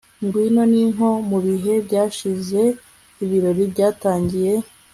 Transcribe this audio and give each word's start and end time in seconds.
ngwino! 0.23 0.63
ni 0.71 0.83
nko 0.93 1.09
mu 1.29 1.37
bihe 1.47 1.73
byashize, 1.87 2.61
ibirori 3.23 3.63
byatangiye 3.73 4.53